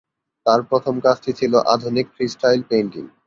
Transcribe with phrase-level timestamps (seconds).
[0.45, 3.03] তার প্রথম কাজটি ছিল আধুনিক ফ্রিস্টাইল পেইন্টিং।